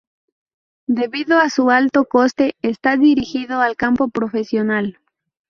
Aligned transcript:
Debido 0.87 1.37
a 1.37 1.51
su 1.51 1.69
alto 1.69 2.05
coste, 2.05 2.55
está 2.63 2.97
dirigido 2.97 3.59
al 3.61 3.75
campo 3.75 4.09
profesional. 4.09 4.97